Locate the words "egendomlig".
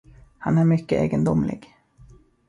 1.01-1.75